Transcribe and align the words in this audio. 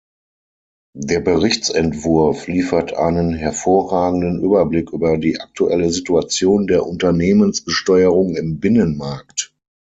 Der 0.97 1.19
Berichtsentwurf 1.19 2.47
liefert 2.47 2.91
einen 2.93 3.33
hervorragenden 3.35 4.41
Überblick 4.43 4.89
über 4.93 5.19
die 5.19 5.39
aktuelle 5.39 5.91
Situation 5.91 6.65
der 6.65 6.87
Unternehmensbesteuerung 6.87 8.35
im 8.35 8.59
Binnenmarkt. 8.59 9.53